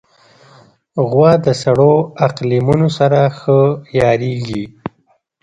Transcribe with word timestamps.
غوا 1.09 1.31
د 1.45 1.47
سړو 1.61 1.93
اقلیمونو 2.27 2.87
سره 2.97 3.19
ښه 3.37 3.57
عیارېږي. 3.93 4.63